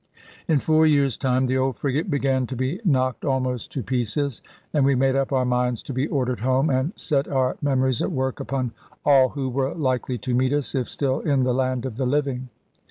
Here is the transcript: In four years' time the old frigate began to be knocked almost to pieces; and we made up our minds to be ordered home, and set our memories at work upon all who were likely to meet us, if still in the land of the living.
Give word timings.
In 0.47 0.57
four 0.57 0.87
years' 0.87 1.15
time 1.15 1.45
the 1.45 1.59
old 1.59 1.77
frigate 1.77 2.09
began 2.09 2.47
to 2.47 2.55
be 2.55 2.81
knocked 2.83 3.23
almost 3.23 3.71
to 3.73 3.83
pieces; 3.83 4.41
and 4.73 4.83
we 4.83 4.95
made 4.95 5.15
up 5.15 5.31
our 5.31 5.45
minds 5.45 5.83
to 5.83 5.93
be 5.93 6.07
ordered 6.07 6.39
home, 6.39 6.71
and 6.71 6.91
set 6.95 7.27
our 7.27 7.55
memories 7.61 8.01
at 8.01 8.11
work 8.11 8.39
upon 8.39 8.71
all 9.05 9.29
who 9.29 9.47
were 9.47 9.75
likely 9.75 10.17
to 10.17 10.33
meet 10.33 10.53
us, 10.53 10.73
if 10.73 10.89
still 10.89 11.19
in 11.19 11.43
the 11.43 11.53
land 11.53 11.85
of 11.85 11.97
the 11.97 12.07
living. 12.07 12.49